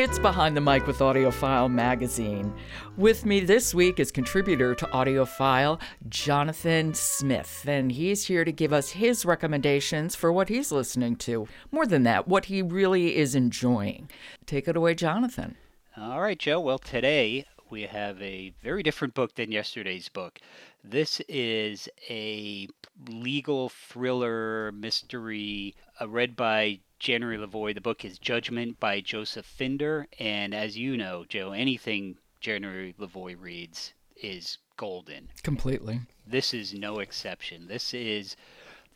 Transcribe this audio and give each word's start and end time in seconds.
It's 0.00 0.18
Behind 0.18 0.56
the 0.56 0.62
Mic 0.62 0.86
with 0.86 1.00
AudioFile 1.00 1.70
magazine. 1.70 2.54
With 2.96 3.26
me 3.26 3.40
this 3.40 3.74
week 3.74 4.00
is 4.00 4.10
contributor 4.10 4.74
to 4.76 4.86
AudioFile, 4.86 5.78
Jonathan 6.08 6.94
Smith, 6.94 7.66
and 7.68 7.92
he's 7.92 8.24
here 8.24 8.42
to 8.46 8.50
give 8.50 8.72
us 8.72 8.92
his 8.92 9.26
recommendations 9.26 10.14
for 10.14 10.32
what 10.32 10.48
he's 10.48 10.72
listening 10.72 11.16
to. 11.16 11.46
More 11.70 11.84
than 11.84 12.04
that, 12.04 12.26
what 12.26 12.46
he 12.46 12.62
really 12.62 13.18
is 13.18 13.34
enjoying. 13.34 14.08
Take 14.46 14.68
it 14.68 14.74
away, 14.74 14.94
Jonathan. 14.94 15.56
All 15.98 16.22
right, 16.22 16.38
Jo. 16.38 16.58
Well, 16.60 16.78
today 16.78 17.44
we 17.70 17.82
have 17.82 18.20
a 18.20 18.52
very 18.62 18.82
different 18.82 19.14
book 19.14 19.34
than 19.34 19.52
yesterday's 19.52 20.08
book. 20.08 20.40
This 20.82 21.20
is 21.28 21.88
a 22.08 22.68
legal 23.08 23.68
thriller 23.68 24.72
mystery 24.72 25.74
uh, 26.00 26.08
read 26.08 26.36
by 26.36 26.80
January 26.98 27.38
LaVoy. 27.38 27.74
The 27.74 27.80
book 27.80 28.04
is 28.04 28.18
Judgment 28.18 28.80
by 28.80 29.00
Joseph 29.00 29.46
Finder. 29.46 30.06
And 30.18 30.54
as 30.54 30.76
you 30.76 30.96
know, 30.96 31.24
Jo, 31.28 31.52
anything 31.52 32.16
January 32.40 32.94
LaVoy 32.98 33.36
reads 33.38 33.94
is 34.16 34.58
golden. 34.76 35.28
Completely. 35.42 36.00
This 36.26 36.52
is 36.52 36.74
no 36.74 36.98
exception. 36.98 37.68
This 37.68 37.94
is 37.94 38.36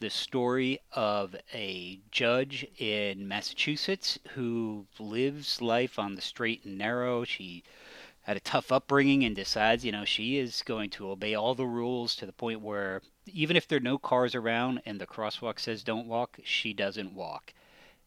the 0.01 0.11
story 0.11 0.81
of 0.93 1.37
a 1.53 2.01
judge 2.11 2.67
in 2.79 3.27
Massachusetts 3.29 4.19
who 4.35 4.87
lives 4.99 5.63
life 5.63 5.99
on 5.99 6.15
the 6.15 6.21
straight 6.21 6.65
and 6.65 6.77
narrow. 6.77 7.25
She 7.25 7.63
had 8.25 8.37
a 8.39 8.41
tough 8.41 8.73
upbringing 8.73 9.23
and 9.23 9.37
decides, 9.37 9.85
you 9.85 9.93
know, 9.93 10.05
she 10.05 10.39
is 10.39 10.63
going 10.63 10.91
to 10.91 11.11
obey 11.11 11.35
all 11.35 11.55
the 11.55 11.67
rules 11.67 12.17
to 12.17 12.27
the 12.27 12.33
point 12.33 12.61
where 12.61 13.03
even 13.27 13.55
if 13.55 13.69
there 13.69 13.77
are 13.77 13.81
no 13.81 13.99
cars 13.99 14.35
around 14.35 14.81
and 14.87 15.01
the 15.01 15.07
crosswalk 15.07 15.61
says 15.61 15.83
don't 15.83 16.09
walk, 16.09 16.39
she 16.43 16.73
doesn't 16.73 17.15
walk. 17.15 17.53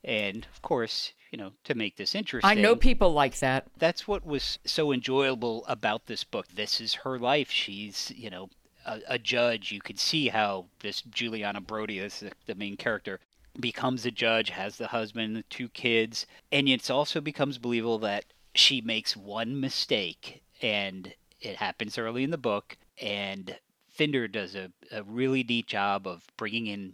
And 0.04 0.48
of 0.52 0.62
course, 0.62 1.14
you 1.32 1.38
know, 1.38 1.52
to 1.66 1.76
make 1.76 1.98
this 1.98 2.16
interesting. 2.16 2.50
I 2.50 2.60
know 2.60 2.76
people 2.76 3.14
like 3.14 3.38
that. 3.40 3.68
That's 3.78 4.08
what 4.08 4.26
was 4.26 4.58
so 4.66 4.92
enjoyable 4.92 5.64
about 5.68 6.08
this 6.08 6.24
book. 6.24 6.48
This 6.54 6.82
is 6.82 6.96
her 6.96 7.20
life. 7.20 7.52
She's, 7.52 8.12
you 8.16 8.30
know, 8.30 8.50
a, 8.86 9.02
a 9.08 9.20
judge. 9.20 9.72
You 9.72 9.82
could 9.82 10.00
see 10.00 10.30
how 10.30 10.66
this 10.80 11.02
Juliana 11.02 11.62
Brody, 11.62 12.00
this 12.00 12.24
is 12.24 12.32
the 12.48 12.56
main 12.56 12.76
character, 12.76 13.20
becomes 13.60 14.06
a 14.06 14.12
judge, 14.12 14.50
has 14.50 14.78
the 14.78 14.88
husband, 14.88 15.36
the 15.36 15.44
two 15.44 15.70
kids, 15.70 16.26
and 16.52 16.68
it 16.68 16.90
also 16.90 17.22
becomes 17.22 17.58
believable 17.58 18.00
that 18.00 18.26
she 18.58 18.82
makes 18.82 19.16
one 19.16 19.60
mistake, 19.60 20.44
and 20.62 21.14
it 21.42 21.56
happens 21.58 21.98
early 21.98 22.24
in 22.24 22.32
the 22.32 22.38
book, 22.38 22.78
and 23.02 23.58
Finder 23.90 24.28
does 24.28 24.56
a, 24.56 24.72
a 24.92 25.04
really 25.04 25.44
neat 25.44 25.68
job 25.68 26.08
of 26.08 26.24
bringing 26.38 26.68
in 26.68 26.94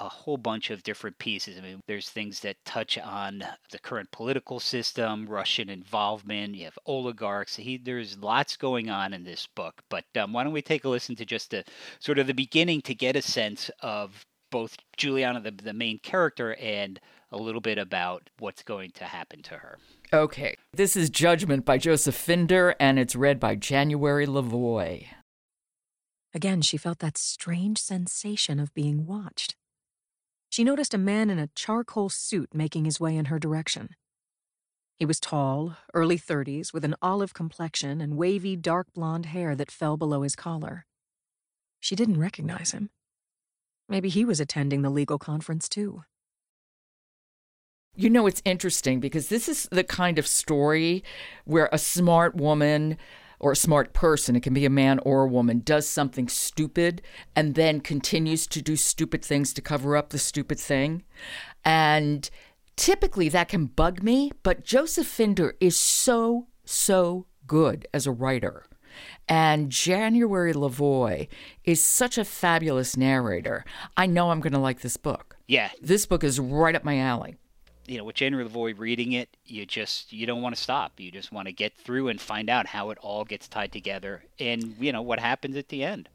a 0.00 0.08
whole 0.08 0.36
bunch 0.36 0.70
of 0.70 0.82
different 0.84 1.18
pieces. 1.18 1.58
I 1.58 1.60
mean, 1.60 1.80
there's 1.86 2.08
things 2.08 2.40
that 2.40 2.64
touch 2.64 2.96
on 2.98 3.44
the 3.72 3.78
current 3.80 4.10
political 4.12 4.60
system, 4.60 5.26
Russian 5.26 5.68
involvement. 5.68 6.54
You 6.54 6.66
have 6.66 6.78
oligarchs. 6.86 7.56
He, 7.56 7.78
there's 7.78 8.16
lots 8.18 8.56
going 8.56 8.90
on 8.90 9.12
in 9.12 9.24
this 9.24 9.48
book. 9.54 9.82
But 9.88 10.04
um, 10.16 10.32
why 10.32 10.44
don't 10.44 10.52
we 10.52 10.62
take 10.62 10.84
a 10.84 10.88
listen 10.88 11.16
to 11.16 11.24
just 11.24 11.50
the 11.50 11.64
sort 11.98 12.20
of 12.20 12.28
the 12.28 12.34
beginning 12.34 12.80
to 12.82 12.94
get 12.94 13.16
a 13.16 13.22
sense 13.22 13.70
of 13.80 14.24
both 14.50 14.76
Juliana, 14.96 15.40
the, 15.40 15.50
the 15.50 15.72
main 15.72 15.98
character, 15.98 16.54
and 16.54 17.00
a 17.30 17.36
little 17.36 17.60
bit 17.60 17.78
about 17.78 18.30
what's 18.38 18.62
going 18.62 18.90
to 18.92 19.04
happen 19.04 19.42
to 19.42 19.54
her. 19.54 19.78
Okay. 20.12 20.54
This 20.72 20.96
is 20.96 21.10
Judgment 21.10 21.64
by 21.64 21.78
Joseph 21.78 22.14
Finder, 22.14 22.74
and 22.80 22.98
it's 22.98 23.14
read 23.14 23.38
by 23.38 23.54
January 23.54 24.26
LaVoy. 24.26 25.06
Again, 26.34 26.62
she 26.62 26.76
felt 26.76 26.98
that 27.00 27.18
strange 27.18 27.78
sensation 27.78 28.60
of 28.60 28.74
being 28.74 29.06
watched. 29.06 29.56
She 30.50 30.64
noticed 30.64 30.94
a 30.94 30.98
man 30.98 31.30
in 31.30 31.38
a 31.38 31.50
charcoal 31.54 32.08
suit 32.08 32.54
making 32.54 32.84
his 32.84 33.00
way 33.00 33.16
in 33.16 33.26
her 33.26 33.38
direction. 33.38 33.90
He 34.96 35.04
was 35.04 35.20
tall, 35.20 35.76
early 35.94 36.18
30s, 36.18 36.72
with 36.72 36.84
an 36.84 36.96
olive 37.00 37.32
complexion 37.32 38.00
and 38.00 38.16
wavy 38.16 38.56
dark 38.56 38.88
blonde 38.94 39.26
hair 39.26 39.54
that 39.54 39.70
fell 39.70 39.96
below 39.96 40.22
his 40.22 40.34
collar. 40.34 40.86
She 41.80 41.94
didn't 41.94 42.18
recognize 42.18 42.72
him. 42.72 42.90
Maybe 43.88 44.08
he 44.08 44.24
was 44.24 44.40
attending 44.40 44.82
the 44.82 44.90
legal 44.90 45.18
conference 45.18 45.68
too. 45.68 46.02
You 47.96 48.10
know, 48.10 48.26
it's 48.26 48.42
interesting 48.44 49.00
because 49.00 49.28
this 49.28 49.48
is 49.48 49.68
the 49.72 49.82
kind 49.82 50.18
of 50.18 50.26
story 50.26 51.02
where 51.44 51.68
a 51.72 51.78
smart 51.78 52.36
woman 52.36 52.96
or 53.40 53.52
a 53.52 53.56
smart 53.56 53.92
person, 53.92 54.36
it 54.36 54.42
can 54.42 54.54
be 54.54 54.64
a 54.64 54.70
man 54.70 54.98
or 55.00 55.22
a 55.22 55.28
woman, 55.28 55.60
does 55.64 55.88
something 55.88 56.28
stupid 56.28 57.02
and 57.34 57.54
then 57.54 57.80
continues 57.80 58.46
to 58.48 58.62
do 58.62 58.76
stupid 58.76 59.24
things 59.24 59.52
to 59.54 59.62
cover 59.62 59.96
up 59.96 60.10
the 60.10 60.18
stupid 60.18 60.58
thing. 60.58 61.02
And 61.64 62.28
typically 62.76 63.28
that 63.30 63.48
can 63.48 63.66
bug 63.66 64.02
me, 64.02 64.32
but 64.42 64.64
Joseph 64.64 65.06
Finder 65.06 65.54
is 65.60 65.76
so, 65.76 66.48
so 66.64 67.26
good 67.46 67.86
as 67.92 68.06
a 68.06 68.12
writer. 68.12 68.66
And 69.28 69.70
January 69.70 70.52
LaVoy 70.52 71.28
is 71.64 71.82
such 71.82 72.18
a 72.18 72.24
fabulous 72.24 72.96
narrator. 72.96 73.64
I 73.96 74.06
know 74.06 74.30
I'm 74.30 74.40
going 74.40 74.52
to 74.52 74.58
like 74.58 74.80
this 74.80 74.96
book. 74.96 75.36
Yeah. 75.46 75.70
This 75.80 76.06
book 76.06 76.24
is 76.24 76.40
right 76.40 76.74
up 76.74 76.84
my 76.84 76.98
alley 76.98 77.36
you 77.88 77.96
know, 77.96 78.04
with 78.04 78.16
January 78.16 78.46
LaVoy 78.46 78.78
reading 78.78 79.12
it, 79.12 79.36
you 79.46 79.64
just 79.64 80.12
you 80.12 80.26
don't 80.26 80.42
want 80.42 80.54
to 80.54 80.60
stop. 80.60 81.00
You 81.00 81.10
just 81.10 81.32
want 81.32 81.48
to 81.48 81.52
get 81.52 81.74
through 81.74 82.08
and 82.08 82.20
find 82.20 82.50
out 82.50 82.66
how 82.66 82.90
it 82.90 82.98
all 82.98 83.24
gets 83.24 83.48
tied 83.48 83.72
together, 83.72 84.22
and 84.38 84.76
you 84.78 84.92
know 84.92 85.02
what 85.02 85.18
happens 85.18 85.56
at 85.56 85.68
the 85.68 85.82
end. 85.82 86.08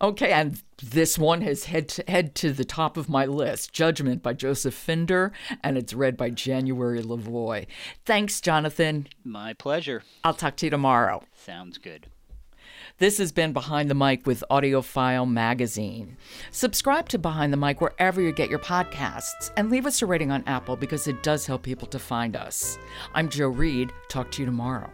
Okay, 0.00 0.32
and 0.32 0.62
this 0.82 1.18
one 1.18 1.42
has 1.42 1.64
head 1.64 1.88
to, 1.90 2.04
head 2.08 2.34
to 2.36 2.52
the 2.52 2.64
top 2.64 2.96
of 2.96 3.08
my 3.08 3.26
list. 3.26 3.72
Judgment 3.72 4.22
by 4.22 4.32
Joseph 4.32 4.74
Finder, 4.74 5.32
and 5.62 5.76
it's 5.76 5.94
read 5.94 6.16
by 6.16 6.30
January 6.30 7.02
LaVoy. 7.02 7.66
Thanks, 8.04 8.40
Jonathan. 8.40 9.08
My 9.24 9.52
pleasure. 9.52 10.02
I'll 10.24 10.34
talk 10.34 10.56
to 10.56 10.66
you 10.66 10.70
tomorrow. 10.70 11.22
Sounds 11.34 11.78
good. 11.78 12.06
This 12.98 13.18
has 13.18 13.32
been 13.32 13.52
Behind 13.52 13.90
the 13.90 13.94
Mic 13.96 14.24
with 14.24 14.44
AudioFile 14.52 15.28
Magazine. 15.28 16.16
Subscribe 16.52 17.08
to 17.08 17.18
Behind 17.18 17.52
the 17.52 17.56
Mic 17.56 17.80
wherever 17.80 18.20
you 18.20 18.30
get 18.30 18.48
your 18.48 18.60
podcasts 18.60 19.50
and 19.56 19.68
leave 19.68 19.84
us 19.84 20.00
a 20.00 20.06
rating 20.06 20.30
on 20.30 20.44
Apple 20.46 20.76
because 20.76 21.08
it 21.08 21.20
does 21.24 21.44
help 21.44 21.64
people 21.64 21.88
to 21.88 21.98
find 21.98 22.36
us. 22.36 22.78
I'm 23.12 23.28
Jo 23.28 23.48
Reed. 23.48 23.92
Talk 24.08 24.30
to 24.30 24.42
you 24.42 24.46
tomorrow. 24.46 24.92